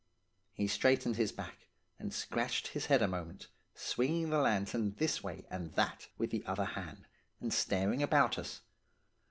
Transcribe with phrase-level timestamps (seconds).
[0.53, 1.67] He straightened his back,
[1.99, 6.43] and scratched his head a moment, swinging the lantern this way and that with the
[6.47, 7.05] other hand,
[7.39, 8.61] and staring about us.